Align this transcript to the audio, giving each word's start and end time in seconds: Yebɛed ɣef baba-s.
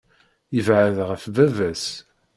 Yebɛed 0.55 0.97
ɣef 1.09 1.23
baba-s. 1.35 1.85